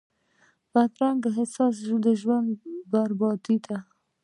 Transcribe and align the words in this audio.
بدرنګه 0.73 1.29
احساس 1.41 1.75
ژوند 1.85 2.09
بربادوي 2.91 3.57